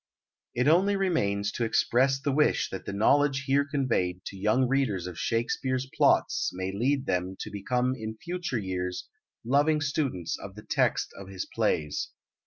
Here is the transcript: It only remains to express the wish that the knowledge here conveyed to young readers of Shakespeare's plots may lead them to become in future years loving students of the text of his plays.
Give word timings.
It 0.55 0.67
only 0.67 0.95
remains 0.95 1.51
to 1.51 1.63
express 1.63 2.19
the 2.19 2.31
wish 2.31 2.71
that 2.71 2.85
the 2.85 2.91
knowledge 2.91 3.41
here 3.43 3.63
conveyed 3.63 4.25
to 4.25 4.35
young 4.35 4.67
readers 4.67 5.05
of 5.05 5.19
Shakespeare's 5.19 5.87
plots 5.95 6.49
may 6.53 6.71
lead 6.71 7.05
them 7.05 7.35
to 7.41 7.51
become 7.51 7.93
in 7.95 8.17
future 8.17 8.57
years 8.57 9.07
loving 9.45 9.79
students 9.79 10.39
of 10.39 10.55
the 10.55 10.63
text 10.63 11.13
of 11.15 11.27
his 11.27 11.45
plays. 11.45 12.09